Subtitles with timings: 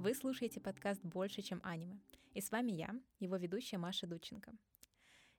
[0.00, 1.98] Вы слушаете подкаст «Больше, чем аниме».
[2.32, 4.54] И с вами я, его ведущая Маша Дученко.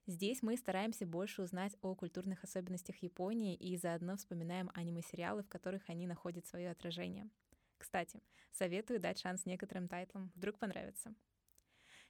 [0.06, 5.82] Здесь мы стараемся больше узнать о культурных особенностях Японии и заодно вспоминаем аниме-сериалы, в которых
[5.88, 7.28] они находят свое отражение.
[7.76, 11.12] Кстати, советую дать шанс некоторым тайтлам, вдруг понравится.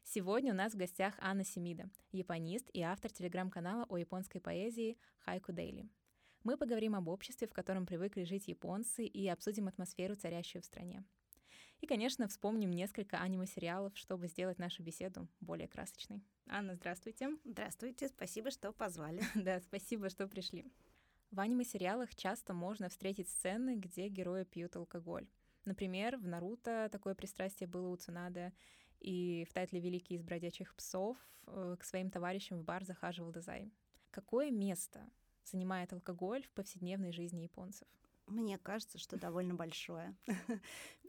[0.03, 5.53] Сегодня у нас в гостях Анна Семида, японист и автор телеграм-канала о японской поэзии Хайку
[5.53, 5.89] Дейли.
[6.45, 11.03] Мы поговорим об обществе, в котором привыкли жить японцы, и обсудим атмосферу, царящую в стране.
[11.83, 16.23] И, конечно, вспомним несколько аниме-сериалов, чтобы сделать нашу беседу более красочной.
[16.47, 17.37] Анна, здравствуйте.
[17.45, 19.21] Здравствуйте, спасибо, что позвали.
[19.35, 20.65] да, спасибо, что пришли.
[21.33, 25.27] В аниме-сериалах часто можно встретить сцены, где герои пьют алкоголь.
[25.65, 28.53] Например, в «Наруто» такое пристрастие было у Цунада,
[29.01, 31.17] и в тайтле «Великий из бродячих псов»
[31.49, 33.73] э, к своим товарищам в бар захаживал Дезай.
[34.13, 35.11] Какое место
[35.43, 37.89] занимает алкоголь в повседневной жизни японцев?
[38.27, 40.17] Мне кажется, что довольно большое.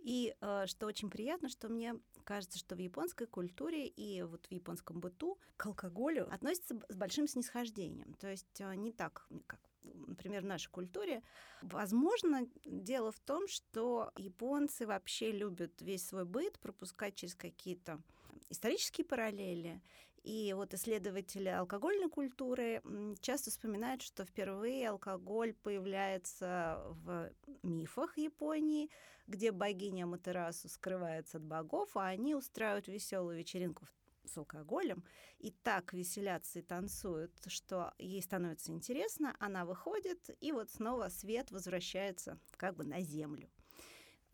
[0.04, 4.52] И э, что очень приятно, что мне кажется, что в японской культуре и вот в
[4.52, 8.14] японском быту к алкоголю относятся с большим снисхождением.
[8.16, 9.62] То есть э, не так, как
[10.08, 11.24] например, в нашей культуре.
[11.62, 18.02] Возможно, дело в том, что японцы вообще любят весь свой быт пропускать через какие-то
[18.50, 19.82] исторические параллели.
[20.24, 22.82] И вот исследователи алкогольной культуры
[23.20, 27.30] часто вспоминают, что впервые алкоголь появляется в
[27.62, 28.90] мифах Японии,
[29.28, 33.92] где богиня Матерасу скрывается от богов, а они устраивают веселую вечеринку в
[34.26, 35.04] с алкоголем
[35.40, 41.52] и так веселятся и танцуют, что ей становится интересно, она выходит, и вот снова свет
[41.52, 43.50] возвращается как бы на землю.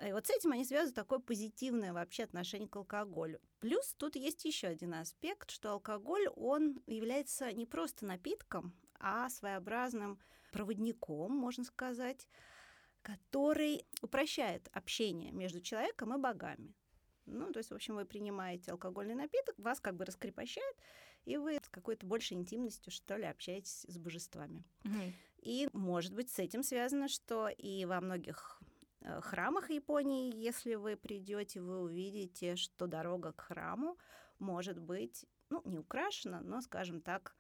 [0.06, 3.40] И вот с этим они связывают такое позитивное вообще отношение к алкоголю.
[3.60, 10.20] Плюс тут есть еще один аспект, что алкоголь, он является не просто напитком, а своеобразным
[10.52, 12.28] проводником, можно сказать,
[13.02, 16.74] который упрощает общение между человеком и богами.
[17.26, 20.76] Ну, то есть, в общем, вы принимаете алкогольный напиток, вас как бы раскрепощает,
[21.26, 24.64] и вы с какой-то большей интимностью, что ли, общаетесь с божествами.
[24.84, 25.14] Угу.
[25.42, 28.59] И, может быть, с этим связано, что и во многих
[29.22, 33.98] храмах Японии, если вы придете, вы увидите, что дорога к храму
[34.40, 37.36] может быть, ну, не украшена, но, скажем так,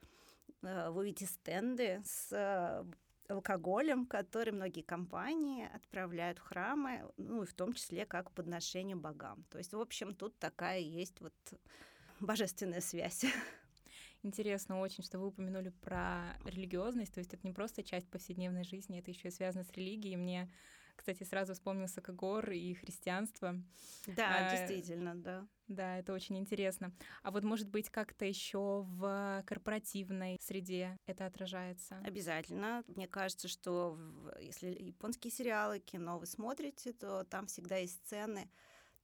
[0.62, 2.86] э, вы увидите стенды с э,
[3.30, 9.46] алкоголем, который многие компании отправляют в храмы, ну и в том числе как подношение богам.
[9.50, 11.34] То есть, в общем, тут такая есть вот
[12.20, 13.26] божественная связь.
[14.24, 19.00] Интересно очень, что вы упомянули про религиозность, то есть это не просто часть повседневной жизни,
[19.00, 20.18] это еще и связано с религией.
[20.18, 20.52] Мне,
[21.00, 23.56] кстати, сразу вспомнился Кагор и христианство.
[24.06, 25.48] Да, а, действительно, да.
[25.70, 26.92] Да, это очень интересно.
[27.24, 31.98] А вот, может быть, как-то еще в корпоративной среде это отражается?
[32.04, 32.84] Обязательно.
[32.88, 33.98] Мне кажется, что
[34.42, 38.50] если японские сериалы, кино вы смотрите, то там всегда есть сцены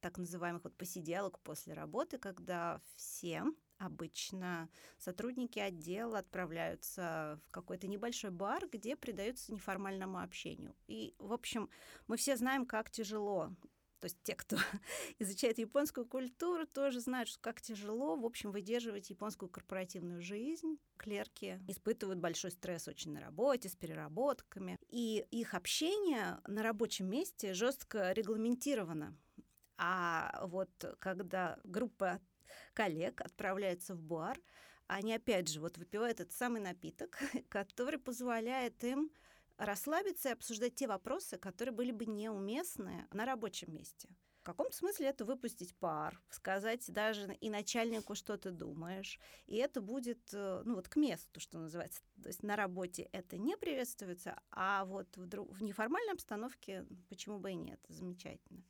[0.00, 3.44] так называемых вот посиделок после работы, когда все
[3.78, 10.74] обычно сотрудники отдела отправляются в какой-то небольшой бар, где предаются неформальному общению.
[10.86, 11.68] И, в общем,
[12.06, 13.52] мы все знаем, как тяжело
[14.00, 14.56] то есть те, кто
[15.18, 20.78] изучает японскую культуру, тоже знают, что как тяжело, в общем, выдерживать японскую корпоративную жизнь.
[20.96, 24.78] Клерки испытывают большой стресс очень на работе, с переработками.
[24.90, 29.16] И их общение на рабочем месте жестко регламентировано.
[29.78, 30.70] А вот
[31.00, 32.20] когда группа
[32.74, 34.38] коллег отправляется в бар,
[34.86, 37.18] они опять же вот выпивают этот самый напиток,
[37.48, 39.10] который позволяет им
[39.58, 44.08] расслабиться и обсуждать те вопросы, которые были бы неуместны на рабочем месте.
[44.40, 49.18] В каком-то смысле это выпустить пар, сказать даже и начальнику, что ты думаешь.
[49.46, 52.00] И это будет, э, ну вот к месту, что называется.
[52.22, 57.40] То есть на работе это не приветствуется, а вот в, друг, в неформальной обстановке почему
[57.40, 57.80] бы и нет.
[57.88, 58.62] Замечательно.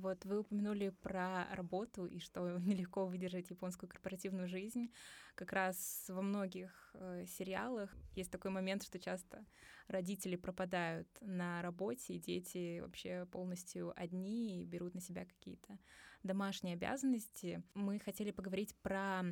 [0.00, 4.90] Вот вы упомянули про работу и что нелегко выдержать японскую корпоративную жизнь.
[5.34, 9.44] Как раз во многих э, сериалах есть такой момент, что часто
[9.88, 15.78] родители пропадают на работе, и дети вообще полностью одни и берут на себя какие-то
[16.22, 17.62] домашние обязанности.
[17.74, 19.22] Мы хотели поговорить про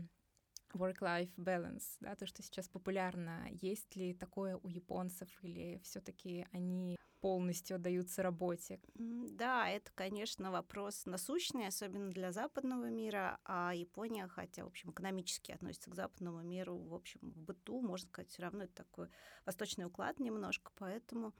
[0.74, 3.48] work-life balance, да, то, что сейчас популярно.
[3.62, 8.80] Есть ли такое у японцев или все-таки они полностью отдаются работе?
[8.94, 15.52] Да, это, конечно, вопрос насущный, особенно для западного мира, а Япония, хотя, в общем, экономически
[15.52, 19.08] относится к западному миру, в общем, в быту, можно сказать, все равно это такой
[19.46, 21.32] восточный уклад немножко, поэтому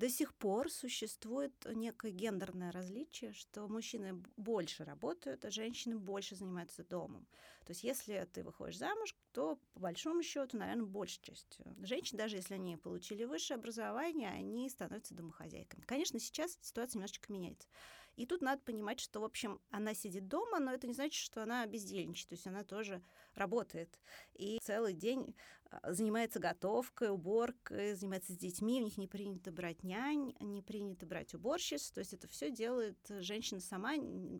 [0.00, 6.82] до сих пор существует некое гендерное различие, что мужчины больше работают, а женщины больше занимаются
[6.82, 7.26] домом.
[7.66, 12.36] То есть если ты выходишь замуж, то, по большому счету, наверное, большая часть женщин, даже
[12.36, 15.82] если они получили высшее образование, они становятся домохозяйками.
[15.82, 17.68] Конечно, сейчас ситуация немножечко меняется.
[18.16, 21.42] И тут надо понимать, что, в общем, она сидит дома, но это не значит, что
[21.42, 23.02] она бездельничает, то есть она тоже
[23.34, 23.98] работает.
[24.34, 25.34] И целый день
[25.70, 31.06] а, занимается готовкой, уборкой, занимается с детьми, у них не принято брать нянь, не принято
[31.06, 33.94] брать уборщиц, то есть это все делает женщина сама,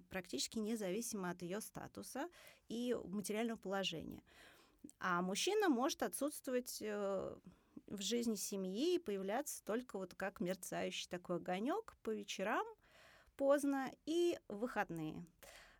[0.09, 2.29] практически независимо от ее статуса
[2.69, 4.23] и материального положения.
[4.99, 7.37] А мужчина может отсутствовать э,
[7.87, 12.67] в жизни семьи и появляться только вот как мерцающий такой огонек по вечерам
[13.41, 15.25] поздно и выходные.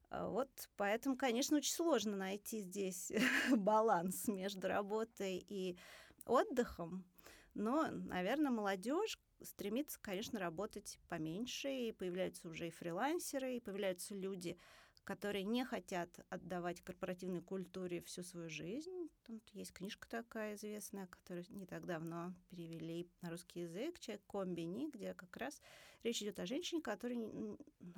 [0.09, 0.49] А вот
[0.79, 3.13] поэтому, конечно, очень сложно найти здесь
[3.55, 5.79] баланс между работой и
[6.25, 7.05] отдыхом.
[7.53, 14.57] Но, наверное, молодежь стремится, конечно, работать поменьше, и появляются уже и фрилансеры, и появляются люди,
[15.05, 19.00] которые не хотят отдавать корпоративной культуре всю свою жизнь.
[19.31, 24.91] Тут есть книжка такая известная, которую не так давно перевели на русский язык, «Человек комбини»,
[24.91, 25.63] где как раз
[26.03, 27.17] речь идет о женщине, которая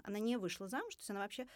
[0.05, 1.47] она не вышла замуж, то есть она вообще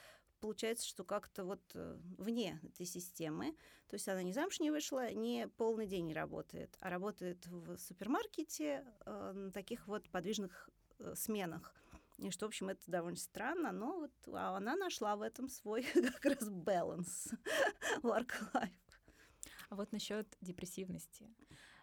[0.41, 3.55] получается, что как-то вот э, вне этой системы.
[3.89, 7.77] То есть она не замуж не вышла, не полный день не работает, а работает в
[7.77, 10.71] супермаркете э, на таких вот подвижных
[11.01, 11.75] э, сменах.
[12.17, 15.83] И что, в общем, это довольно странно, но вот а она нашла в этом свой
[15.93, 17.29] как раз баланс
[18.03, 18.86] work-life.
[19.77, 21.31] Вот насчет депрессивности.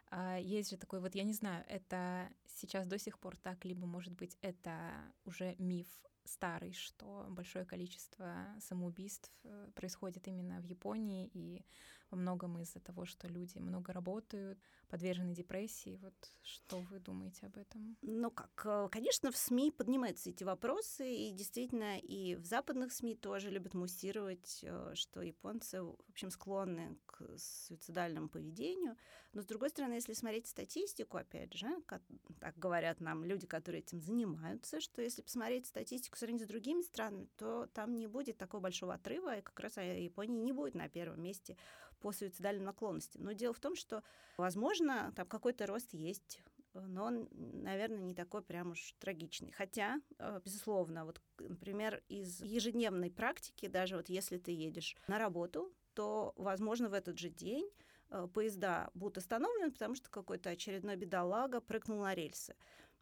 [0.10, 3.86] А, есть же такой, вот я не знаю, это сейчас до сих пор так, либо,
[3.86, 4.92] может быть, это
[5.25, 5.88] уже миф
[6.25, 11.66] старый, что большое количество самоубийств э, происходит именно в Японии, и
[12.13, 16.00] во многом из-за того, что люди много работают, подвержены депрессии.
[16.01, 16.13] Вот
[16.44, 17.98] что вы думаете об этом?
[18.01, 23.15] Ну как, э, конечно, в СМИ поднимаются эти вопросы, и действительно и в западных СМИ
[23.15, 28.95] тоже любят муссировать, э, что японцы, в общем, склонны к суицидальному поведению.
[29.33, 32.04] Но, с другой стороны, если смотреть статистику, опять же, как,
[32.39, 37.27] так говорят нам люди, которые этим занимаются, что если посмотреть статистику сравнить с другими странами,
[37.38, 41.24] то там не будет такого большого отрыва, и как раз Япония не будет на первом
[41.24, 41.57] месте
[42.04, 43.24] по суицидальным наклонностям.
[43.24, 44.04] Но дело в том, что,
[44.38, 46.42] возможно, там какой-то рост есть,
[46.74, 49.52] но он, наверное, не такой прям уж трагичный.
[49.52, 55.72] Хотя, э, безусловно, вот, например, из ежедневной практики, даже вот если ты едешь на работу,
[55.94, 57.70] то, возможно, в этот же день
[58.10, 62.54] э, поезда будут остановлены, потому что какой-то очередной бедолага прыгнул на рельсы.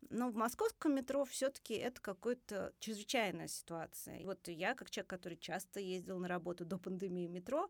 [0.10, 4.18] Но в московском метро все-таки это какая-то чрезвычайная ситуация.
[4.18, 7.70] И вот я, как человек, который часто ездил на работу до пандемии метро,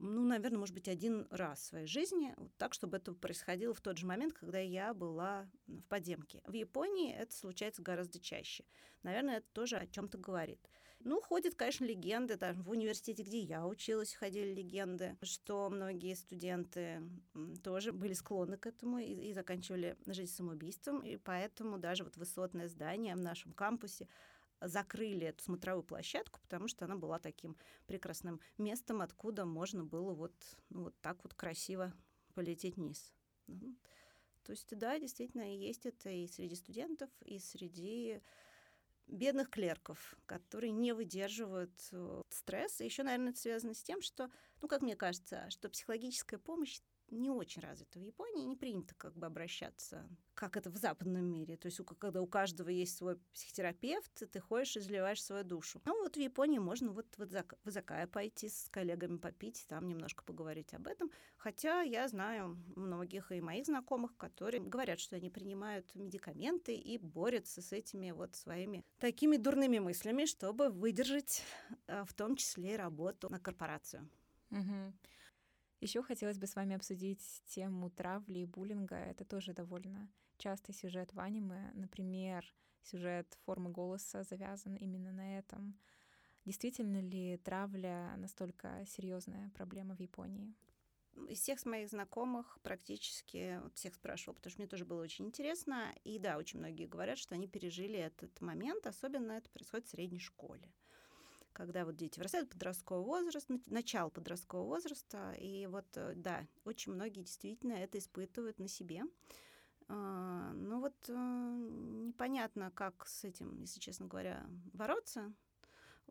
[0.00, 3.80] ну, наверное, может быть, один раз в своей жизни, вот так, чтобы это происходило в
[3.80, 6.42] тот же момент, когда я была в подземке.
[6.46, 8.64] В Японии это случается гораздо чаще.
[9.02, 10.58] Наверное, это тоже о чем-то говорит.
[11.02, 12.36] Ну, ходят, конечно, легенды.
[12.36, 17.02] Там, в университете, где я училась, ходили легенды, что многие студенты
[17.62, 21.00] тоже были склонны к этому и, и заканчивали жизнь самоубийством.
[21.00, 24.08] И поэтому даже вот высотное здание в нашем кампусе
[24.60, 30.34] закрыли эту смотровую площадку, потому что она была таким прекрасным местом, откуда можно было вот,
[30.68, 31.92] ну, вот так вот красиво
[32.34, 33.12] полететь вниз.
[33.46, 33.76] Ну,
[34.42, 38.20] то есть, да, действительно, есть это и среди студентов, и среди
[39.06, 42.80] бедных клерков, которые не выдерживают э, стресс.
[42.80, 44.30] И еще, наверное, это связано с тем, что,
[44.62, 46.80] ну, как мне кажется, что психологическая помощь
[47.10, 51.56] не очень развита в Японии, не принято как бы обращаться, как это в западном мире.
[51.56, 55.80] То есть когда у каждого есть свой психотерапевт, ты ходишь и изливаешь свою душу.
[55.84, 60.74] Ну вот в Японии можно вот в Изакая пойти с коллегами попить, там немножко поговорить
[60.74, 61.10] об этом.
[61.36, 67.62] Хотя я знаю многих и моих знакомых, которые говорят, что они принимают медикаменты и борются
[67.62, 71.42] с этими вот своими такими дурными мыслями, чтобы выдержать
[71.86, 74.08] э, в том числе и работу на корпорацию.
[74.50, 74.92] Угу.
[75.80, 78.96] Еще хотелось бы с вами обсудить тему травли и буллинга.
[78.96, 81.70] Это тоже довольно частый сюжет в аниме.
[81.72, 82.44] Например,
[82.82, 85.78] сюжет формы голоса завязан именно на этом.
[86.44, 90.54] Действительно ли травля настолько серьезная проблема в Японии?
[91.28, 95.94] Из всех моих знакомых практически вот всех спрашивала, потому что мне тоже было очень интересно.
[96.04, 100.20] И да, очень многие говорят, что они пережили этот момент, особенно это происходит в средней
[100.20, 100.70] школе
[101.52, 107.22] когда вот дети вырастают, подростковый возраст, начало подросткового возраста, и вот, э, да, очень многие
[107.22, 109.02] действительно это испытывают на себе.
[109.88, 115.32] А, ну вот э, непонятно, как с этим, если честно говоря, бороться.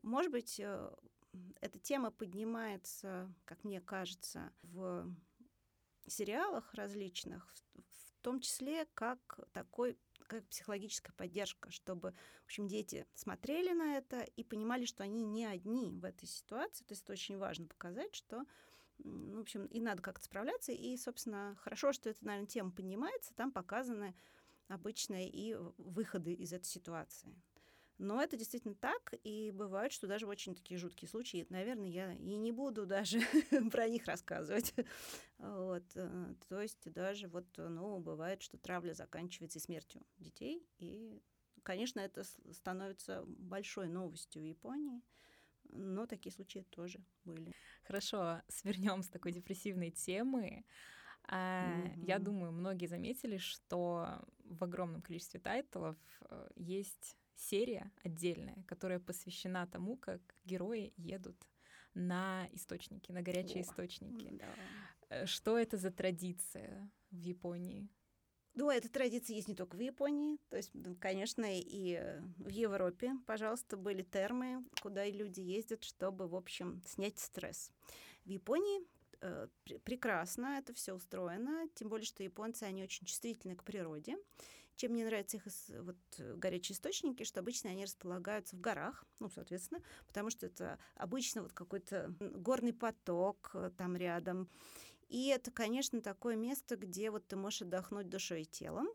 [0.01, 0.91] Может быть, э,
[1.61, 5.07] эта тема поднимается, как мне кажется, в
[6.07, 9.97] сериалах различных, в том числе как такой
[10.29, 15.45] как психологическая поддержка, чтобы, в общем, дети смотрели на это и понимали, что они не
[15.45, 16.83] одни в этой ситуации.
[16.85, 18.45] То есть это очень важно показать, что
[19.03, 20.71] ну, в общем, и надо как-то справляться.
[20.71, 24.15] И, собственно, хорошо, что эта, наверное, тема поднимается, там показаны
[24.67, 27.33] обычные и выходы из этой ситуации.
[27.97, 32.37] Но это действительно так, и бывает, что даже очень такие жуткие случаи, наверное, я и
[32.37, 33.19] не буду даже
[33.71, 34.73] про них рассказывать.
[35.39, 35.83] Вот.
[35.95, 41.21] Э, то есть даже вот, ну, бывает, что травля заканчивается смертью детей, и,
[41.63, 45.01] конечно, это становится большой новостью в Японии,
[45.69, 47.53] но такие случаи тоже были.
[47.83, 50.65] Хорошо, свернем с такой депрессивной темы.
[51.27, 52.05] Mm-hmm.
[52.05, 59.67] Я думаю, многие заметили, что в огромном количестве тайтлов э, есть серия отдельная, которая посвящена
[59.67, 61.37] тому, как герои едут
[61.93, 64.29] на источники, на горячие О, источники.
[64.31, 64.55] Да.
[65.09, 67.87] Э, что это за традиция в Японии?
[68.55, 73.77] Ну, эта традиция есть не только в Японии, то есть, конечно, и в Европе, пожалуйста,
[73.77, 77.71] были термы, куда люди ездят, чтобы, в общем, снять стресс.
[78.25, 78.81] В Японии
[79.21, 79.47] э,
[79.83, 84.17] прекрасно это все устроено, тем более, что японцы, они очень чувствительны к природе.
[84.75, 85.43] Чем мне нравятся их
[85.81, 85.97] вот,
[86.37, 91.53] горячие источники, что обычно они располагаются в горах, ну, соответственно, потому что это обычно вот
[91.53, 94.49] какой-то горный поток э, там рядом.
[95.09, 98.87] И это, конечно, такое место, где вот ты можешь отдохнуть душой и телом.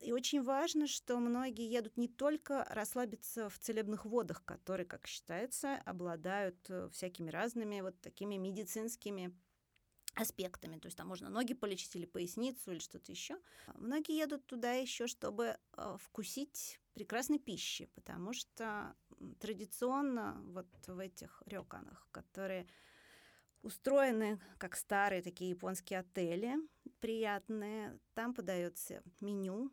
[0.00, 5.76] И очень важно, что многие едут не только расслабиться в целебных водах, которые, как считается,
[5.86, 9.34] обладают э, всякими разными вот такими медицинскими
[10.14, 10.78] аспектами.
[10.78, 13.38] То есть там можно ноги полечить или поясницу или что-то еще.
[13.74, 18.94] Многие едут туда еще, чтобы э, вкусить прекрасной пищи, потому что
[19.40, 22.66] традиционно вот в этих рёканах, которые
[23.64, 26.56] устроены как старые такие японские отели,
[27.00, 29.72] приятные, там подается меню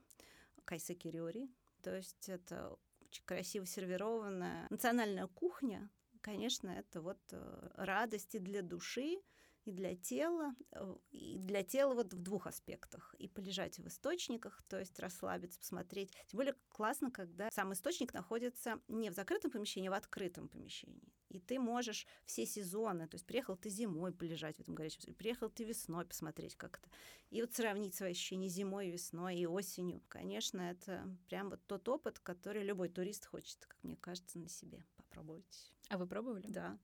[0.66, 1.50] кайсакирёри,
[1.82, 5.90] то есть это очень красиво сервированная национальная кухня,
[6.22, 9.20] конечно, это вот э, радости для души,
[9.66, 13.16] и для тела, э, и для тела вот в двух аспектах.
[13.20, 16.12] И полежать в источниках, то есть расслабиться, посмотреть.
[16.28, 21.14] Тем более классно, когда сам источник находится не в закрытом помещении, а в открытом помещении.
[21.32, 25.50] И ты можешь все сезоны, то есть приехал ты зимой полежать в этом горячем, приехал
[25.50, 26.90] ты весной посмотреть, как это.
[27.30, 30.02] И вот сравнить свои ощущения зимой, весной и осенью.
[30.08, 34.84] Конечно, это прям вот тот опыт, который любой турист хочет, как мне кажется, на себе
[34.98, 35.72] попробовать.
[35.90, 36.48] А вы пробовали?
[36.48, 36.78] Да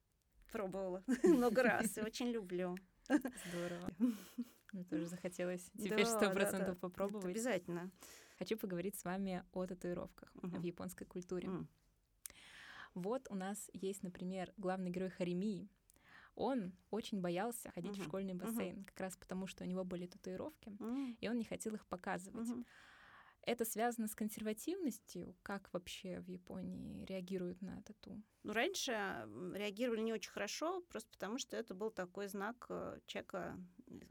[0.51, 2.75] пробовала много раз и очень люблю.
[3.07, 3.91] Здорово.
[4.73, 7.31] Мне тоже захотелось теперь сто процентов попробовать.
[7.31, 7.91] Обязательно.
[8.37, 11.49] Хочу поговорить с вами о татуировках в японской культуре.
[12.97, 15.69] Вот у нас есть, например, главный герой Харимии.
[16.33, 20.75] Он очень боялся ходить в школьный бассейн, как раз потому, что у него были татуировки,
[21.19, 22.49] и он не хотел их показывать.
[23.43, 25.33] Это связано с консервативностью?
[25.41, 28.21] Как вообще в Японии реагируют на тату?
[28.43, 28.91] Ну, раньше
[29.53, 33.57] реагировали не очень хорошо, просто потому что это был такой знак э, человека,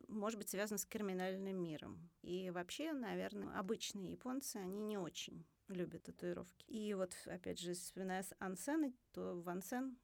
[0.09, 2.09] может быть, связан с криминальным миром.
[2.23, 6.67] И вообще, наверное, обычные японцы, они не очень любят татуировки.
[6.67, 9.97] И вот, опять же, вспоминая ансены, то в ансен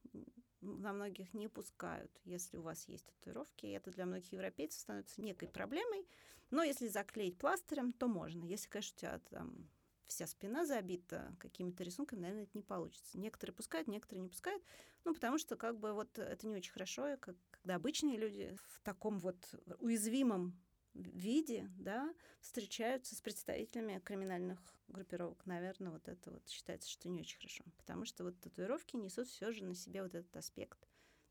[0.60, 3.66] на многих не пускают, если у вас есть татуировки.
[3.66, 6.06] И это для многих европейцев становится некой проблемой.
[6.50, 8.44] Но если заклеить пластырем, то можно.
[8.44, 9.68] Если, конечно, у тебя там
[10.06, 13.18] вся спина забита какими-то рисунками, наверное, это не получится.
[13.18, 14.62] Некоторые пускают, некоторые не пускают.
[15.04, 18.80] Ну, потому что как бы вот это не очень хорошо, как, когда обычные люди в
[18.82, 20.56] таком вот уязвимом
[20.94, 24.58] виде, да, встречаются с представителями криминальных
[24.88, 25.44] группировок.
[25.46, 27.64] Наверное, вот это вот считается, что не очень хорошо.
[27.78, 30.88] Потому что вот татуировки несут все же на себе вот этот аспект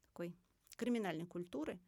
[0.07, 0.35] такой
[0.81, 1.79] криминальной культуры,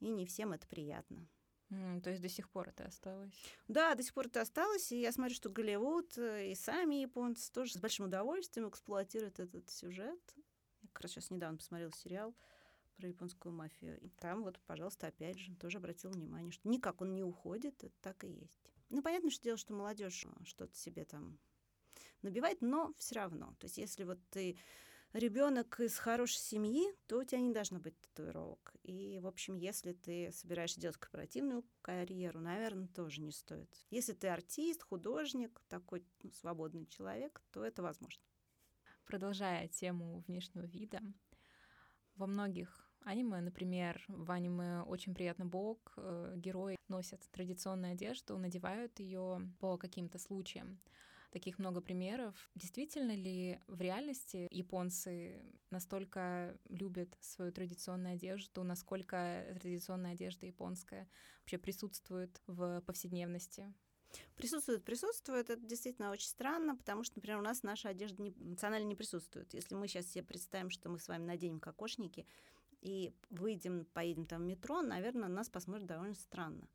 [0.00, 1.28] и не всем это приятно.
[1.68, 3.30] Mm, то есть до сих пор это осталось?
[3.68, 4.90] Да, до сих пор это осталось.
[4.92, 9.68] И я смотрю, что Голливуд э, и сами японцы тоже с большим удовольствием эксплуатируют этот
[9.68, 10.20] сюжет.
[10.80, 12.34] Я как раз сейчас недавно посмотрела сериал
[13.00, 13.98] про японскую мафию.
[14.00, 17.94] И там вот, пожалуйста, опять же, тоже обратил внимание, что никак он не уходит, это
[18.02, 18.72] так и есть.
[18.90, 21.38] Ну, понятно, что дело, что молодежь э, что-то себе там
[22.22, 23.54] набивает, но все равно.
[23.58, 24.58] То есть если вот ты
[25.12, 28.74] ребенок из хорошей семьи, то у тебя не должно быть татуировок.
[28.82, 33.74] И, в общем, если ты собираешься делать корпоративную карьеру, наверное, тоже не стоит.
[33.90, 38.22] Если ты артист, художник, такой ну, свободный человек, то это возможно.
[39.06, 41.00] Продолжая тему внешнего вида,
[42.16, 48.98] во многих аниме, например, в аниме «Очень приятный бог» э, герои носят традиционную одежду, надевают
[49.00, 50.80] ее по каким-то случаям
[51.30, 52.50] таких много примеров.
[52.54, 61.08] Действительно ли в реальности японцы настолько любят свою традиционную одежду, насколько традиционная одежда японская
[61.40, 63.72] вообще присутствует в повседневности?
[64.34, 65.50] Присутствует, присутствует.
[65.50, 69.54] Это действительно очень странно, потому что, например, у нас наша одежда не, национально не присутствует.
[69.54, 72.26] Если мы сейчас себе представим, что мы с вами наденем кокошники
[72.80, 76.68] и выйдем, поедем там в метро, наверное, нас посмотрят довольно странно.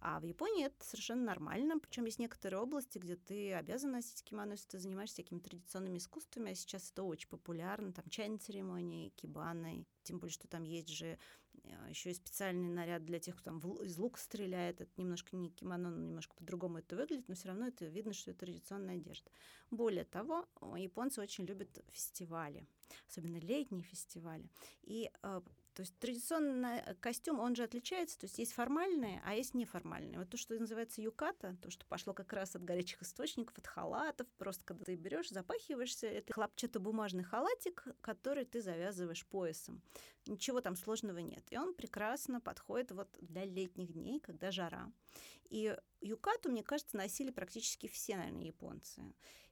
[0.00, 1.78] А в Японии это совершенно нормально.
[1.78, 6.52] Причем есть некоторые области, где ты обязан носить кимоно, если ты занимаешься всякими традиционными искусствами.
[6.52, 7.92] А сейчас это очень популярно.
[7.92, 9.86] Там чайные церемонии, кибаны.
[10.02, 11.18] Тем более, что там есть же
[11.64, 14.80] э, еще и специальный наряд для тех, кто там из лука стреляет.
[14.80, 18.30] Это немножко не кимоно, но немножко по-другому это выглядит, но все равно это видно, что
[18.30, 19.30] это традиционная одежда.
[19.70, 22.68] Более того, японцы очень любят фестивали,
[23.08, 24.48] особенно летние фестивали.
[24.82, 25.40] И э,
[25.76, 30.18] то есть традиционный э, костюм, он же отличается, то есть есть формальные, а есть неформальные.
[30.18, 34.26] Вот то, что называется юката, то, что пошло как раз от горячих источников, от халатов,
[34.38, 39.82] просто когда ты берешь, запахиваешься, это хлопчатобумажный халатик, который ты завязываешь поясом.
[40.26, 41.44] Ничего там сложного нет.
[41.50, 44.90] И он прекрасно подходит вот для летних дней, когда жара.
[45.50, 49.02] И юкату, мне кажется, носили практически все, наверное, японцы.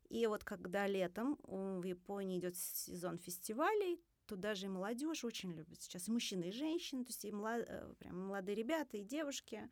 [0.08, 5.82] И вот когда летом в Японии идет сезон фестивалей, то даже и молодежь очень любит
[5.82, 7.64] сейчас, и мужчины, и женщины, то есть и млад...
[7.68, 9.68] Э, прям молодые ребята, и девушки,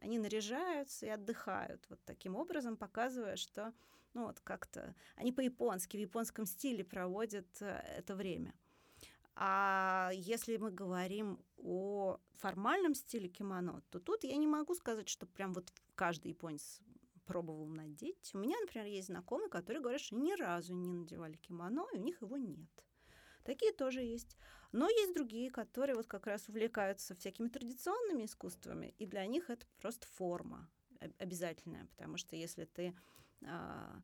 [0.00, 3.72] они наряжаются и отдыхают вот таким образом, показывая, что
[4.14, 8.54] ну вот как-то они по-японски, в японском стиле проводят э, это время.
[9.34, 15.26] А если мы говорим о формальном стиле кимоно, то тут я не могу сказать, что
[15.26, 16.80] прям вот каждый японец
[17.26, 18.30] пробовал надеть.
[18.32, 22.00] У меня, например, есть знакомые, которые говорят, что ни разу не надевали кимоно, и у
[22.00, 22.85] них его нет.
[23.46, 24.36] Такие тоже есть.
[24.72, 29.64] Но есть другие, которые вот как раз увлекаются всякими традиционными искусствами, и для них это
[29.78, 30.68] просто форма
[31.18, 32.92] обязательная, потому что если ты,
[33.44, 34.02] а,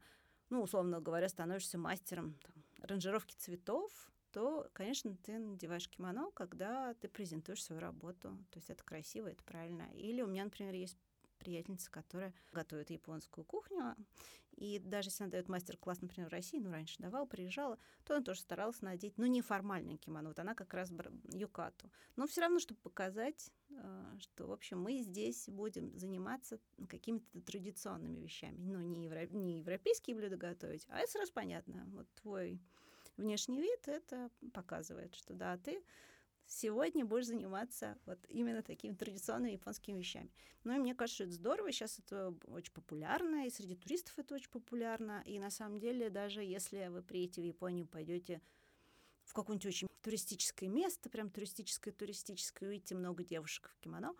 [0.48, 3.90] ну, условно говоря, становишься мастером там, аранжировки цветов,
[4.30, 8.38] то, конечно, ты надеваешь кимоно, когда ты презентуешь свою работу.
[8.50, 9.88] То есть это красиво, это правильно.
[9.94, 10.96] Или у меня, например, есть
[11.38, 13.96] приятельница, которая готовит японскую кухню.
[14.62, 18.22] И даже если она дает мастер-класс, например, в России, ну, раньше давала, приезжала, то она
[18.22, 20.28] тоже старалась надеть, ну, неформальное кимоно.
[20.28, 20.92] Вот она как раз
[21.32, 21.90] юкату.
[22.14, 28.20] Но все равно, чтобы показать, э, что, в общем, мы здесь будем заниматься какими-то традиционными
[28.20, 28.62] вещами.
[28.62, 29.26] Ну, не, евро...
[29.26, 31.82] не европейские блюда готовить, а это сразу понятно.
[31.86, 32.60] Вот твой
[33.16, 35.82] внешний вид это показывает, что да, ты
[36.52, 40.30] сегодня будешь заниматься вот именно такими традиционными японскими вещами.
[40.64, 44.50] Ну и мне кажется, это здорово, сейчас это очень популярно, и среди туристов это очень
[44.50, 48.40] популярно, и на самом деле даже если вы приедете в Японию, пойдете
[49.24, 54.14] в какое-нибудь очень туристическое место, прям туристическое-туристическое, увидите много девушек в кимоно,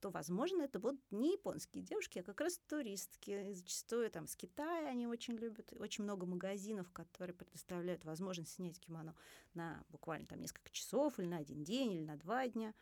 [0.00, 3.30] то, возможно, это будут не японские девушки, а как раз туристки.
[3.30, 5.72] И зачастую там с Китая они очень любят.
[5.78, 9.14] Очень много магазинов, которые предоставляют возможность снять кимоно
[9.54, 12.74] на буквально там несколько часов или на один день, или на два дня.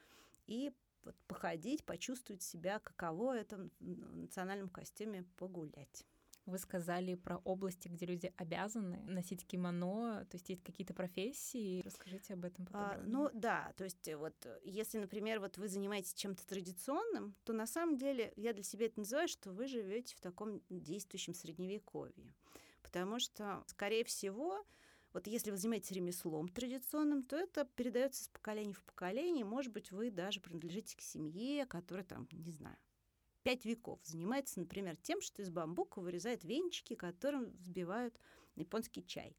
[0.46, 0.72] И
[1.05, 6.07] вот походить, почувствовать себя, каково это в национальном костюме погулять.
[6.46, 11.80] Вы сказали про области, где люди обязаны носить кимоно, то есть есть какие-то профессии.
[11.83, 13.04] Расскажите об этом поподробнее.
[13.04, 17.35] А, ну да, то есть э, вот э, если, например, вот вы занимаетесь чем-то традиционным,
[17.44, 21.33] то на самом деле я для себя это называю, что вы живете в таком действующем
[21.33, 22.35] средневековье.
[22.83, 24.66] Потому что, скорее всего,
[25.14, 29.44] вот если вы занимаетесь ремеслом традиционным, то это передается с поколения в поколение.
[29.44, 32.76] Может быть, вы даже принадлежите к семье, которая там, не знаю,
[33.44, 38.18] пять веков занимается, например, тем, что из бамбука вырезает венчики, которым взбивают
[38.57, 39.37] японский чай.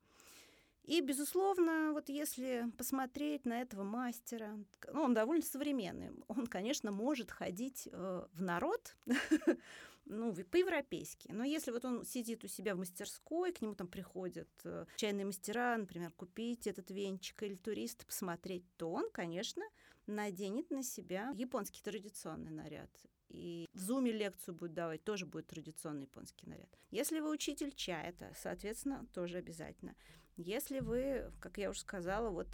[0.84, 4.56] И, безусловно, вот если посмотреть на этого мастера,
[4.94, 6.12] ну, он довольно современный.
[6.28, 8.96] Он, конечно, может ходить э, в народ,
[10.06, 11.32] ну, по-европейски.
[11.32, 15.26] Но если вот он сидит у себя в мастерской, к нему там приходят э, чайные
[15.26, 19.64] мастера, например, купить этот венчик, или туристы посмотреть, то он, конечно,
[20.06, 22.92] наденет на себя японский традиционный наряд.
[23.36, 26.70] И в зуме лекцию будет давать, тоже будет традиционный японский наряд.
[26.92, 29.96] Если вы учитель чая, это, соответственно, тоже обязательно.
[30.38, 32.48] Если вы, как я уже сказала, вот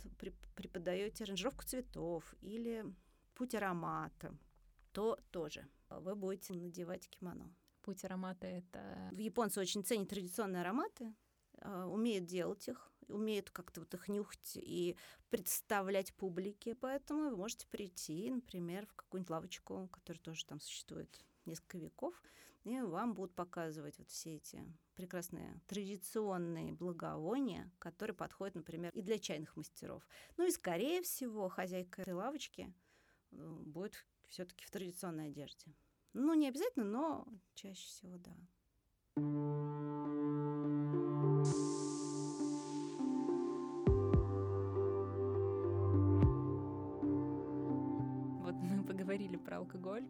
[0.56, 2.86] преподаете аранжировку цветов или
[3.36, 4.36] путь аромата,
[4.91, 7.54] то тоже вы будете надевать кимоно.
[7.82, 9.10] Путь аромата— это...
[9.12, 11.13] Японцы очень ценят традиционные ароматы,
[11.60, 14.95] а, умеют делать их, умеют как-то вот их нюхать и
[15.30, 21.78] представлять публике, поэтому вы можете прийти, например, в какую-нибудь лавочку, которая тоже там существует несколько
[21.78, 22.21] веков,
[22.63, 24.63] и вам будут показывать вот все эти
[24.95, 30.08] прекрасные традиционные благовония, которые подходят, например, и для чайных мастеров.
[30.38, 32.71] Ну и, скорее всего, хозяйка этой лавочки
[33.32, 35.74] э, будет все-таки в традиционной одежде.
[36.13, 38.36] Ну, не обязательно, но чаще всего да.
[49.52, 50.08] Про алкоголь,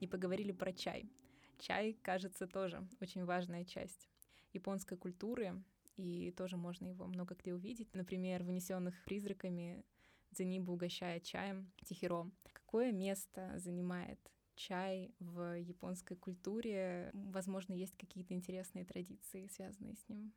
[0.00, 1.10] не поговорили про чай.
[1.58, 4.08] Чай, кажется, тоже очень важная часть
[4.54, 5.62] японской культуры,
[5.96, 7.94] и тоже можно его много где увидеть.
[7.94, 9.84] Например, вынесенных призраками
[10.30, 12.30] Дзенибу угощает чаем Тихиро.
[12.54, 14.18] Какое место занимает
[14.54, 17.10] чай в японской культуре?
[17.12, 20.32] Возможно, есть какие-то интересные традиции, связанные с ним?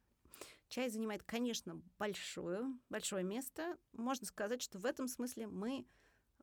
[0.67, 3.77] Чай занимает, конечно, большое, большое место.
[3.93, 5.87] Можно сказать, что в этом смысле мы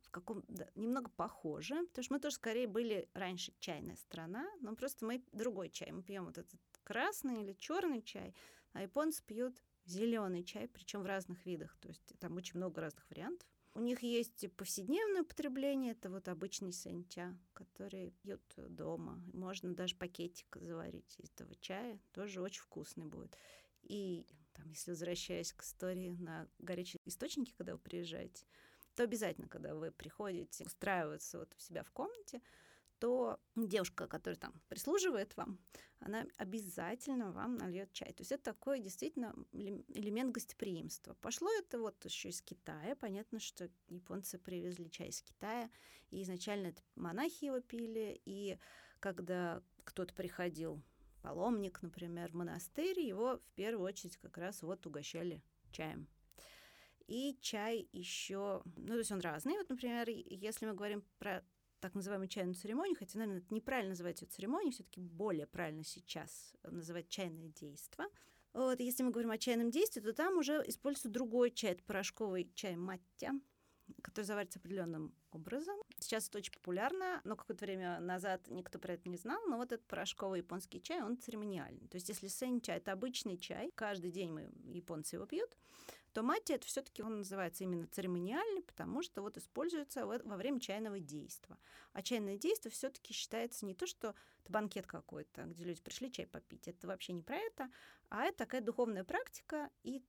[0.08, 4.74] в каком да, немного похожи, потому что мы тоже скорее были раньше чайная страна, но
[4.74, 5.92] просто мы другой чай.
[5.92, 8.34] Мы пьем вот этот красный или черный чай,
[8.72, 11.76] а японцы пьют зеленый чай, причем в разных видах.
[11.80, 13.46] То есть там очень много разных вариантов.
[13.74, 19.22] У них есть повседневное употребление, это вот обычный сенча, который пьют дома.
[19.34, 23.36] Можно даже пакетик заварить из этого чая, тоже очень вкусный будет.
[23.82, 28.46] И там, если возвращаясь к истории на горячие источники, когда вы приезжаете,
[28.98, 32.42] то обязательно, когда вы приходите устраиваться вот у себя в комнате,
[32.98, 35.60] то девушка, которая там прислуживает вам,
[36.00, 38.12] она обязательно вам нальет чай.
[38.12, 41.14] То есть это такой действительно элемент гостеприимства.
[41.20, 42.96] Пошло это вот еще из Китая.
[42.96, 45.70] Понятно, что японцы привезли чай из Китая,
[46.10, 48.58] и изначально это монахи его пили, и
[48.98, 50.82] когда кто-то приходил,
[51.22, 56.08] паломник, например, в монастырь, его в первую очередь как раз вот угощали чаем.
[57.08, 59.54] И чай еще, ну, то есть он разный.
[59.54, 61.42] Вот, например, если мы говорим про
[61.80, 66.54] так называемую чайную церемонию, хотя, наверное, это неправильно называть ее церемонией, все-таки более правильно сейчас
[66.62, 68.04] называть чайное действо.
[68.52, 72.50] Вот, если мы говорим о чайном действии, то там уже используется другой чай, это порошковый
[72.54, 73.32] чай маття,
[74.02, 75.76] который заварится определенным образом.
[75.98, 79.72] Сейчас это очень популярно, но какое-то время назад никто про это не знал, но вот
[79.72, 81.88] этот порошковый японский чай, он церемониальный.
[81.88, 85.56] То есть если сен-чай— это обычный чай, каждый день мы, японцы его пьют,
[86.18, 90.98] то мати это все-таки он называется именно церемониальный, потому что вот используется во время чайного
[90.98, 91.56] действия.
[91.92, 96.26] А чайное действие все-таки считается не то, что это банкет какой-то, где люди пришли чай
[96.26, 96.66] попить.
[96.66, 97.70] Это вообще не про это,
[98.08, 100.02] а это такая духовная практика и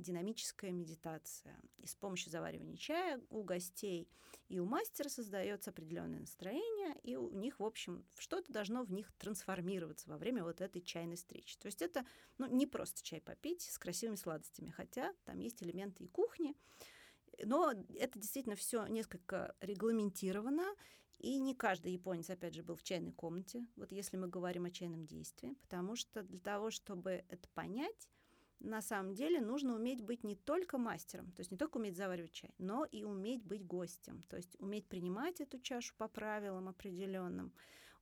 [0.00, 1.58] динамическая медитация.
[1.78, 4.08] И с помощью заваривания чая у гостей
[4.48, 9.12] и у мастера создается определенное настроение, и у них, в общем, что-то должно в них
[9.18, 11.56] трансформироваться во время вот этой чайной встречи.
[11.58, 12.04] То есть это
[12.38, 16.56] ну, не просто чай попить с красивыми сладостями, хотя там есть элементы и кухни,
[17.44, 20.66] но это действительно все несколько регламентировано,
[21.18, 24.70] и не каждый японец, опять же, был в чайной комнате, вот если мы говорим о
[24.70, 28.08] чайном действии, потому что для того, чтобы это понять,
[28.60, 32.32] на самом деле нужно уметь быть не только мастером, то есть не только уметь заваривать
[32.32, 37.52] чай, но и уметь быть гостем, то есть уметь принимать эту чашу по правилам определенным,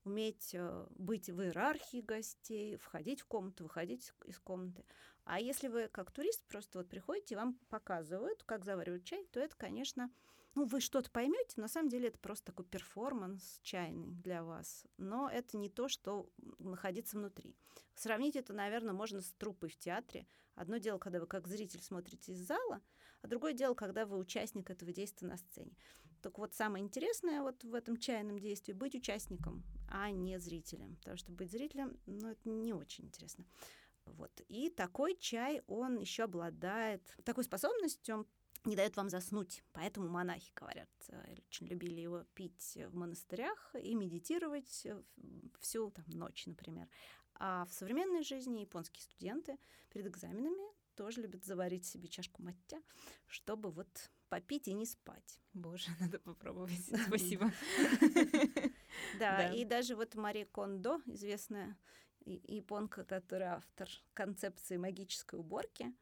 [0.05, 4.85] уметь э, быть в иерархии гостей, входить в комнату, выходить из комнаты.
[5.25, 9.57] А если вы как турист просто вот приходите, вам показывают, как заваривать чай, то это,
[9.57, 10.11] конечно,
[10.55, 15.29] ну, вы что-то поймете, на самом деле это просто такой перформанс чайный для вас, но
[15.29, 17.57] это не то, что находится внутри.
[17.95, 20.27] Сравнить это, наверное, можно с труппой в театре.
[20.55, 22.81] Одно дело, когда вы как зритель смотрите из зала,
[23.23, 25.77] а другое дело, когда вы участник этого действия на сцене.
[26.21, 30.97] Так вот, самое интересное вот в этом чайном действии— быть участником, а не зрителем.
[30.97, 33.45] Потому что быть зрителем, ну, это не очень интересно.
[34.05, 34.33] Вот.
[34.49, 38.27] И такой чай, он еще обладает такой способностью
[38.69, 39.65] не дает вам заснуть.
[39.73, 44.87] Поэтому монахи, говорят, э, очень любили его пить в монастырях и медитировать
[45.61, 46.89] всю там, ночь, например.
[47.35, 49.59] А в современной жизни японские студенты
[49.91, 52.83] перед экзаменами тоже любят заварить себе чашку маття,
[53.27, 55.41] чтобы вот попить и не спать.
[55.55, 56.83] Боже, надо попробовать.
[57.07, 57.53] Спасибо.
[59.19, 61.79] Да, и даже вот Мария Кондо, известная
[62.25, 65.95] японка, которая автор концепции магической уборки,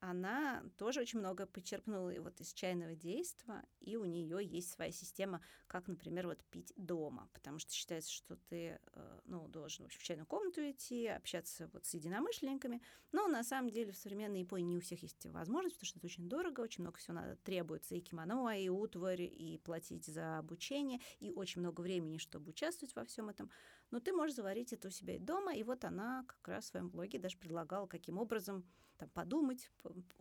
[0.00, 5.42] она тоже очень много почерпнула вот из чайного действия, и у нее есть своя система,
[5.66, 10.02] как, например, вот пить дома, потому что считается, что ты э, ну, должен в, в
[10.02, 12.82] чайную комнату идти, общаться вот с единомышленниками,
[13.12, 16.06] но на самом деле в современной Японии не у всех есть возможность, потому что это
[16.06, 21.00] очень дорого, очень много всего надо, требуется и кимоно, и утварь, и платить за обучение,
[21.18, 23.50] и очень много времени, чтобы участвовать во всем этом.
[23.90, 26.68] Но ты можешь заварить это у себя и дома, и вот она как раз в
[26.68, 28.64] своем блоге даже предлагала, каким образом
[29.00, 29.70] там, подумать,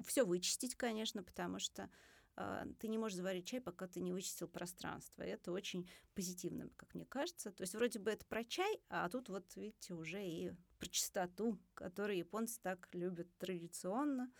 [0.05, 1.89] все вычистить, конечно, потому что
[2.37, 5.21] э, ты не можешь заварить чай, пока ты не вычистил пространство.
[5.21, 7.51] Это очень позитивно, как мне кажется.
[7.51, 11.59] То есть вроде бы это про чай, а тут вот, видите, уже и про чистоту,
[11.73, 14.31] которую японцы так любят традиционно.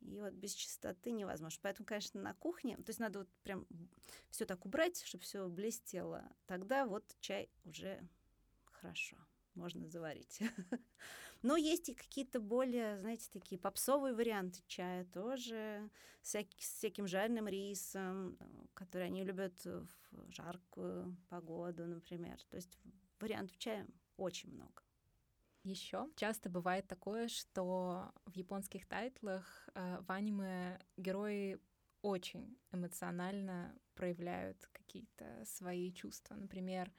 [0.00, 1.58] И вот без чистоты невозможно.
[1.62, 3.66] Поэтому, конечно, на кухне, то есть надо вот прям
[4.30, 6.24] все так убрать, чтобы все блестело.
[6.46, 8.08] Тогда вот чай уже
[8.64, 9.16] хорошо
[9.54, 10.40] можно заварить.
[11.42, 15.90] Но есть и какие-то более, знаете, такие попсовые варианты чая тоже,
[16.22, 18.38] с всяким жареным рисом,
[18.74, 19.88] который они любят в
[20.30, 22.40] жаркую погоду, например.
[22.48, 22.78] То есть
[23.18, 24.82] вариантов чая очень много.
[25.64, 31.60] Еще часто бывает такое, что в японских тайтлах э, в аниме герои
[32.02, 36.34] очень эмоционально проявляют какие-то свои чувства.
[36.34, 36.92] Например,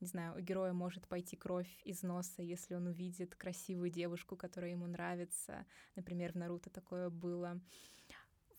[0.00, 4.70] не знаю, у героя может пойти кровь из носа, если он увидит красивую девушку, которая
[4.70, 5.66] ему нравится.
[5.96, 7.60] Например, в Наруто такое было.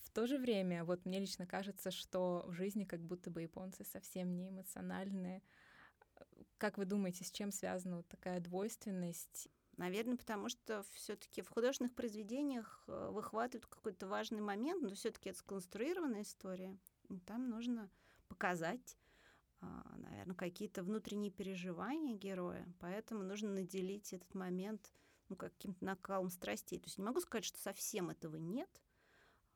[0.03, 3.83] В то же время, вот мне лично кажется, что в жизни как будто бы японцы
[3.85, 5.43] совсем не эмоциональные.
[6.57, 9.49] Как вы думаете, с чем связана вот такая двойственность?
[9.77, 15.39] Наверное, потому что все-таки в художественных произведениях э, выхватывают какой-то важный момент, но все-таки это
[15.39, 16.77] сконструированная история.
[17.07, 17.89] И там нужно
[18.27, 18.97] показать
[19.61, 24.93] наверное, какие-то внутренние переживания героя, поэтому нужно наделить этот момент
[25.29, 26.79] ну, каким-то накалом страстей.
[26.79, 28.69] То есть не могу сказать, что совсем этого нет,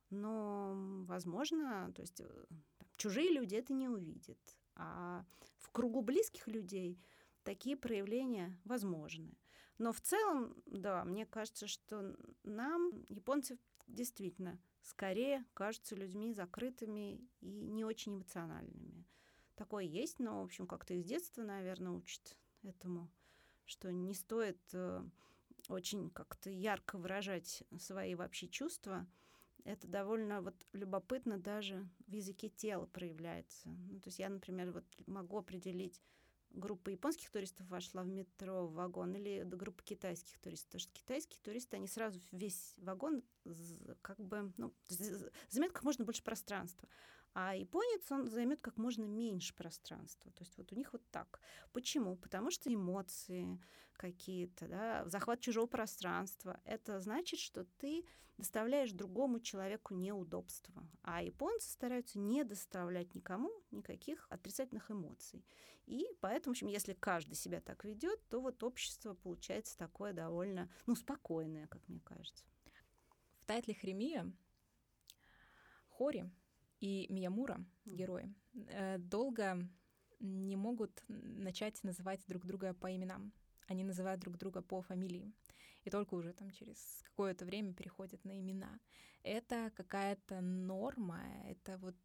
[0.09, 0.73] но,
[1.07, 2.45] возможно, то есть э,
[2.77, 4.39] там, чужие люди это не увидят,
[4.75, 5.25] а
[5.59, 6.99] в кругу близких людей
[7.43, 9.37] такие проявления возможны.
[9.79, 17.65] Но в целом, да, мне кажется, что нам, японцы, действительно скорее кажутся людьми закрытыми и
[17.65, 19.05] не очень эмоциональными
[19.55, 23.09] такое есть, но, в общем, как-то из детства, наверное, учат этому,
[23.65, 25.03] что не стоит э,
[25.69, 29.07] очень как-то ярко выражать свои вообще чувства.
[29.63, 33.69] Это довольно вот любопытно даже в языке тела проявляется.
[33.69, 36.01] Ну, то есть я, например, вот могу определить,
[36.53, 40.67] группа японских туристов вошла в метро в вагон или группа китайских туристов.
[40.67, 43.23] Потому что китайские туристы, они сразу весь вагон
[44.01, 44.73] как бы, ну,
[45.49, 46.87] заметят как можно больше пространства.
[47.33, 50.31] А японец, он займет как можно меньше пространства.
[50.31, 51.39] То есть вот у них вот так.
[51.71, 52.15] Почему?
[52.15, 53.59] Потому что эмоции
[53.93, 56.59] какие-то, да, захват чужого пространства.
[56.63, 58.05] Это значит, что ты
[58.37, 60.87] доставляешь другому человеку неудобства.
[61.01, 65.43] А японцы стараются не доставлять никому никаких отрицательных эмоций.
[65.85, 70.69] И поэтому, в общем, если каждый себя так ведет, то вот общество получается такое довольно,
[70.85, 72.43] ну, спокойное, как мне кажется.
[73.41, 74.31] В тайтле Хремия
[75.89, 76.29] Хори
[76.83, 78.35] и Миямура, герои,
[78.67, 79.57] э, долго
[80.19, 83.31] не могут начать называть друг друга по именам.
[83.67, 85.31] Они называют друг друга по фамилии.
[85.85, 88.81] И только уже там через какое-то время переходят на имена.
[89.23, 91.95] Это какая-то норма, это вот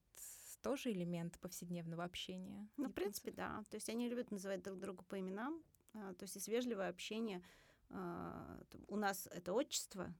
[0.62, 2.68] тоже элемент повседневного общения.
[2.76, 3.64] Ну, в принципе, да.
[3.70, 5.60] То есть они любят называть друг друга по именам.
[5.94, 7.42] А, то есть есть вежливое общение.
[7.90, 10.14] А, у нас это отчество,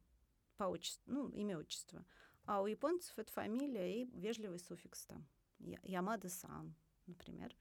[0.56, 2.04] по отчеству, ну, имя отчество.
[2.48, 5.28] А у японцев это фамилия и вежливый суффикс там.
[5.58, 6.74] Ямада-сан,
[7.06, 7.54] например.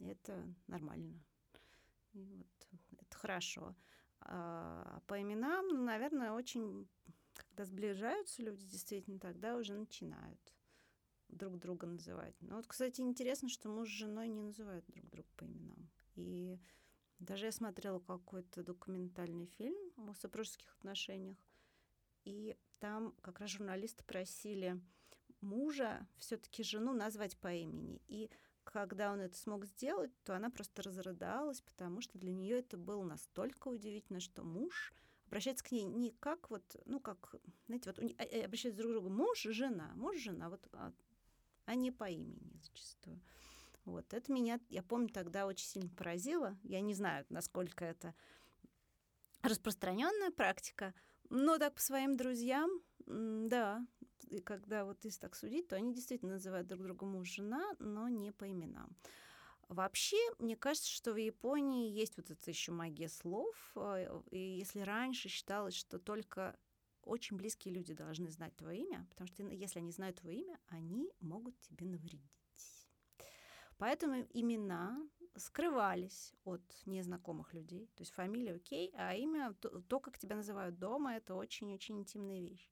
[0.00, 1.22] Это нормально.
[2.12, 3.76] И вот, это хорошо.
[4.18, 6.88] А по именам, ну, наверное, очень,
[7.34, 10.40] когда сближаются люди, действительно, тогда уже начинают
[11.28, 12.34] друг друга называть.
[12.40, 15.88] Но вот, кстати, интересно, что муж с женой не называют друг друга по именам.
[16.16, 16.58] И
[17.20, 21.38] даже я смотрела какой-то документальный фильм о супружеских отношениях,
[22.24, 24.80] и там как раз журналисты просили
[25.40, 28.02] мужа все-таки жену назвать по имени.
[28.08, 28.28] И
[28.64, 33.04] когда он это смог сделать, то она просто разрыдалась, потому что для нее это было
[33.04, 34.92] настолько удивительно, что муж
[35.26, 39.10] обращается к ней не как вот, ну как, знаете, вот э, обращаются друг к другу
[39.10, 40.92] муж, жена, муж, жена, вот, а,
[41.66, 43.20] а не по имени зачастую.
[43.84, 46.58] Вот это меня, я помню, тогда очень сильно поразило.
[46.64, 48.12] Я не знаю, насколько это
[49.42, 50.92] распространенная практика,
[51.32, 52.70] но так по своим друзьям,
[53.06, 53.86] да,
[54.28, 58.08] и когда вот если так судить, то они действительно называют друг друга муж, жена, но
[58.08, 58.94] не по именам.
[59.68, 63.72] Вообще, мне кажется, что в Японии есть вот эта еще магия слов.
[63.74, 66.54] Э, и если раньше считалось, что только
[67.02, 71.10] очень близкие люди должны знать твое имя, потому что если они знают твое имя, они
[71.20, 72.30] могут тебе навредить.
[73.78, 74.98] Поэтому имена
[75.36, 77.90] скрывались от незнакомых людей.
[77.96, 82.40] То есть фамилия окей, а имя, то, то как тебя называют дома, это очень-очень интимная
[82.40, 82.68] вещь.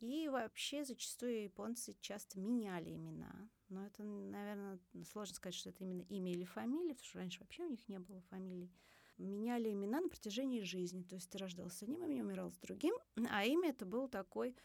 [0.00, 3.48] И вообще зачастую японцы часто меняли имена.
[3.68, 4.78] Но это, наверное,
[5.10, 7.98] сложно сказать, что это именно имя или фамилия, потому что раньше вообще у них не
[7.98, 8.70] было фамилий.
[9.16, 11.04] Меняли имена на протяжении жизни.
[11.04, 12.94] То есть ты рождался одним именем, умирал с другим.
[13.30, 14.56] А имя это был такой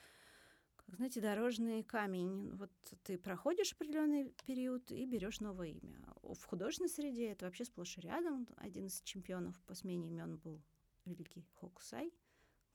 [0.96, 2.52] знаете, дорожный камень.
[2.56, 2.72] Вот
[3.04, 6.00] ты проходишь определенный период и берешь новое имя.
[6.24, 8.48] В художественной среде это вообще сплошь и рядом.
[8.58, 10.62] Один из чемпионов по смене имен был
[11.06, 12.14] великий Хокусай,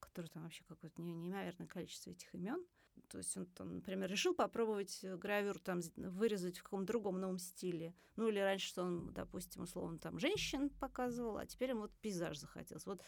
[0.00, 2.64] который там вообще какое-то неимоверное количество этих имен.
[3.09, 7.94] То есть он, там, например, решил попробовать гравюр там вырезать в каком-то другом новом стиле.
[8.16, 12.38] Ну или раньше, что он, допустим, условно там женщин показывал, а теперь ему вот пейзаж
[12.38, 12.87] захотелось.
[12.87, 13.03] Вот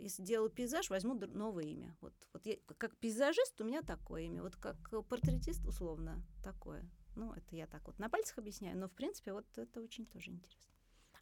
[0.00, 1.96] если делаю пейзаж, возьму новое имя.
[2.00, 4.76] Вот, вот я, как пейзажист у меня такое имя, вот как
[5.08, 6.88] портретист условно такое.
[7.16, 10.30] Ну, это я так вот на пальцах объясняю, но в принципе вот это очень тоже
[10.30, 10.72] интересно.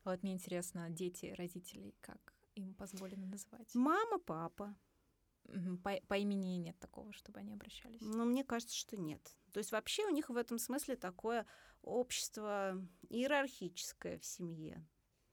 [0.05, 3.75] А вот мне интересно, дети родителей, как им позволено называть?
[3.75, 4.77] Мама, папа.
[5.83, 8.01] По, по имени нет такого, чтобы они обращались?
[8.03, 9.23] Ну, мне кажется, что нет.
[9.53, 11.47] То есть вообще у них в этом смысле такое
[11.83, 12.75] общество
[13.09, 14.87] иерархическое в семье.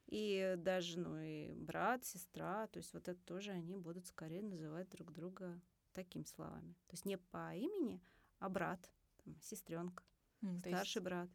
[0.07, 4.89] И даже, ну, и брат, сестра, то есть вот это тоже они будут скорее называть
[4.89, 5.59] друг друга
[5.93, 6.73] такими словами.
[6.87, 8.01] То есть не по имени,
[8.39, 8.91] а брат,
[9.23, 10.03] там, сестренка,
[10.41, 11.29] mm, старший брат.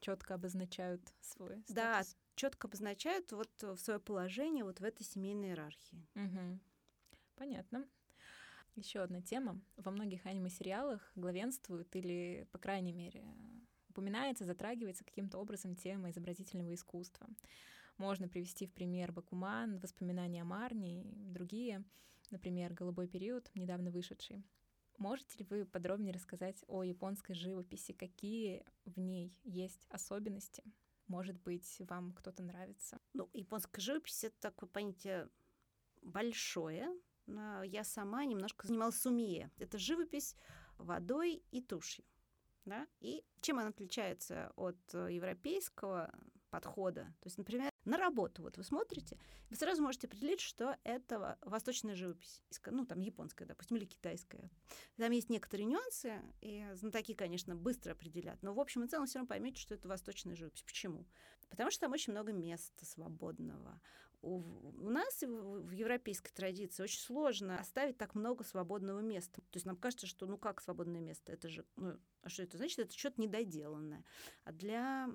[0.00, 1.74] Четко обозначают свой статус.
[1.74, 2.02] Да,
[2.34, 6.06] четко обозначают вот свое положение вот в этой семейной иерархии.
[6.14, 6.60] Угу.
[7.34, 7.88] Понятно.
[8.76, 9.60] Еще одна тема.
[9.76, 13.24] Во многих аниме-сериалах главенствует или, по крайней мере,
[13.88, 17.26] упоминается, затрагивается каким-то образом тема изобразительного искусства.
[17.98, 21.84] Можно привести в пример Бакуман, воспоминания о Марни и другие,
[22.30, 24.44] например, «Голубой период», недавно вышедший.
[24.98, 27.92] Можете ли вы подробнее рассказать о японской живописи?
[27.92, 30.62] Какие в ней есть особенности?
[31.08, 33.00] Может быть, вам кто-то нравится?
[33.14, 35.28] Ну, японская живопись— это такое понятие
[36.02, 36.88] большое.
[37.26, 39.50] Я сама немножко занималась сумие.
[39.58, 40.36] Это живопись
[40.78, 42.04] водой и тушью.
[42.64, 42.86] Да?
[43.00, 46.12] И чем она отличается от э, европейского
[46.50, 47.04] подхода?
[47.20, 49.18] То есть, например, на работу вот вы смотрите,
[49.50, 54.50] вы сразу можете определить, что это восточная живопись, ну, там, японская, допустим, или китайская.
[54.96, 59.18] Там есть некоторые нюансы, и знатоки, конечно, быстро определят, но в общем и целом все
[59.18, 60.62] равно поймете, что это восточная живопись.
[60.62, 61.06] Почему?
[61.48, 63.80] Потому что там очень много места свободного,
[64.22, 69.40] у, нас в европейской традиции очень сложно оставить так много свободного места.
[69.40, 71.32] То есть нам кажется, что ну как свободное место?
[71.32, 72.78] Это же, ну, а что это значит?
[72.80, 74.04] Это что-то недоделанное.
[74.44, 75.08] А для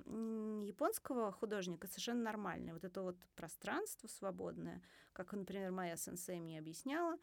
[0.65, 2.73] японского художника совершенно нормальное.
[2.73, 7.17] Вот это вот пространство свободное, как, например, моя сенсей мне объясняла,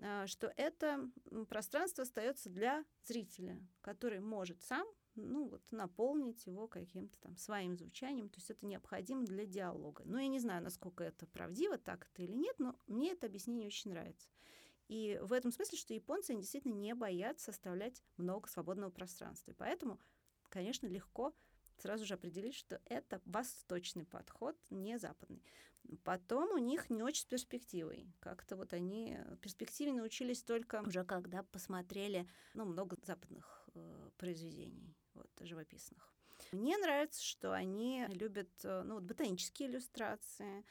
[0.00, 1.10] а, что это
[1.48, 8.28] пространство остается для зрителя, который может сам ну, вот, наполнить его каким-то там своим звучанием.
[8.28, 10.02] То есть это необходимо для диалога.
[10.04, 13.66] Ну, я не знаю, насколько это правдиво, так это или нет, но мне это объяснение
[13.66, 14.28] очень нравится.
[14.88, 19.50] И в этом смысле, что японцы действительно не боятся оставлять много свободного пространства.
[19.50, 20.00] И поэтому,
[20.48, 21.34] конечно, легко
[21.78, 25.42] сразу же определить, что это восточный подход, не западный.
[26.04, 28.12] Потом у них не очень с перспективой.
[28.20, 35.46] Как-то вот они перспективе научились только уже когда посмотрели ну, много западных э, произведений вот,
[35.46, 36.12] живописных.
[36.52, 40.64] Мне нравится, что они любят э, ну, вот, ботанические иллюстрации,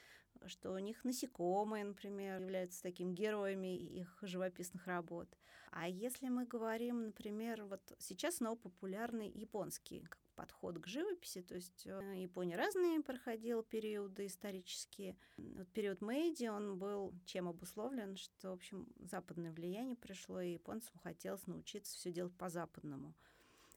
[0.46, 5.28] что у них насекомые, например, являются такими героями их живописных работ.
[5.70, 11.86] А если мы говорим, например, вот сейчас снова популярный японский подход к живописи, то есть
[11.86, 15.16] э, Япония разные проходила периоды исторические.
[15.36, 20.98] Вот период Мэйди, он был чем обусловлен, что, в общем, западное влияние пришло, и японцам
[21.02, 23.14] хотелось научиться все делать по-западному.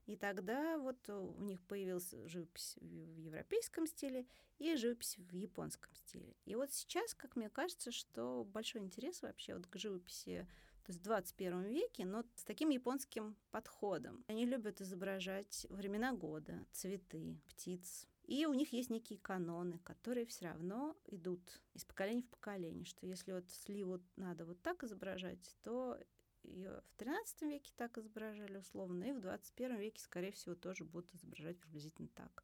[0.10, 4.26] И тогда вот у них появилась живопись в европейском стиле
[4.58, 6.36] и живопись в японском стиле.
[6.46, 10.48] И вот сейчас, как мне кажется, что большой интерес вообще вот к живописи
[10.84, 14.24] то есть в 21 веке, но с таким японским подходом.
[14.26, 18.08] Они любят изображать времена года, цветы, птиц.
[18.24, 23.06] И у них есть некие каноны, которые все равно идут из поколения в поколение, что
[23.06, 26.00] если вот сливу надо вот так изображать, то
[26.44, 31.14] ее в XIII веке так изображали условно, и в XXI веке, скорее всего, тоже будут
[31.14, 32.44] изображать приблизительно так.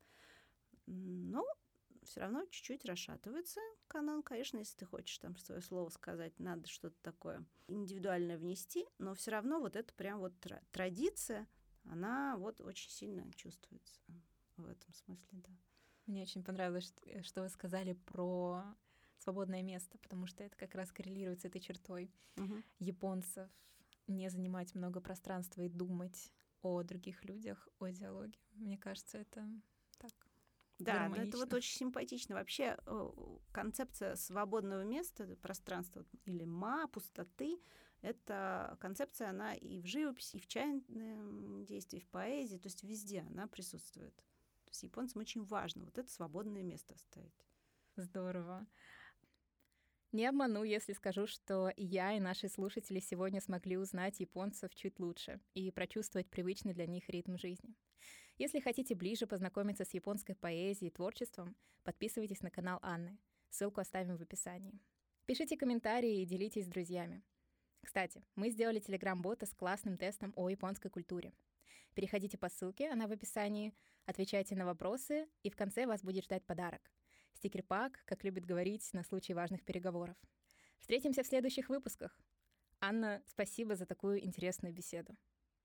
[0.86, 1.46] Но
[2.04, 4.24] все равно чуть-чуть расшатывается канон.
[4.24, 9.32] Конечно, если ты хочешь там свое слово сказать, надо что-то такое индивидуальное внести, но все
[9.32, 10.34] равно вот это прям вот
[10.72, 11.48] традиция,
[11.84, 14.02] она вот очень сильно чувствуется
[14.58, 15.50] в этом смысле, да.
[16.06, 18.64] Мне очень понравилось, что вы сказали про
[19.18, 22.62] свободное место, потому что это как раз коррелирует с этой чертой угу.
[22.80, 23.50] японцев
[24.08, 28.40] не занимать много пространства и думать о других людях, о диалоге.
[28.54, 29.48] Мне кажется, это
[29.98, 30.12] так.
[30.80, 32.36] Да, но это вот очень симпатично.
[32.36, 32.78] Вообще
[33.52, 37.60] концепция свободного места, пространства или ма, пустоты,
[38.02, 42.84] эта концепция, она и в живописи, и в чайном действии, и в поэзии, то есть
[42.84, 44.16] везде она присутствует.
[44.16, 47.48] То есть японцам очень важно вот это свободное место оставить.
[47.96, 48.68] Здорово.
[50.16, 55.42] Не обману, если скажу, что я, и наши слушатели сегодня смогли узнать японцев чуть лучше
[55.54, 57.76] и прочувствовать привычный для них ритм жизни.
[58.38, 63.18] Если хотите ближе познакомиться с японской поэзией и творчеством, подписывайтесь на канал Анны.
[63.50, 64.80] Ссылку оставим в описании.
[65.26, 67.22] Пишите комментарии и делитесь с друзьями.
[67.84, 71.34] Кстати, мы сделали телеграм-бота с классным тестом о японской культуре.
[71.94, 73.74] Переходите по ссылке, она в описании,
[74.06, 76.90] отвечайте на вопросы, и в конце вас будет ждать подарок—
[77.36, 80.18] Стикер-пак, как любит говорить, на случай важных переговоров.
[80.80, 82.20] Встретимся в следующих выпусках.
[82.80, 85.16] Анна, спасибо за такую интересную беседу.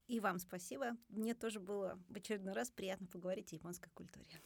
[0.07, 0.97] И вам спасибо.
[1.09, 4.41] Мне тоже было в очередной раз приятно поговорить о японской культуре.